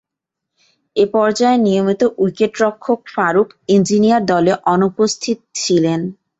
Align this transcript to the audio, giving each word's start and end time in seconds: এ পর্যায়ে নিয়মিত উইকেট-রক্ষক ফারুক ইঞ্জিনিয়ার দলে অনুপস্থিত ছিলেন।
এ 0.95 1.05
পর্যায়ে 1.13 1.57
নিয়মিত 1.59 2.01
উইকেট-রক্ষক 2.17 2.99
ফারুক 3.13 3.47
ইঞ্জিনিয়ার 3.69 4.23
দলে 4.31 4.53
অনুপস্থিত 4.73 5.37
ছিলেন। 5.57 5.99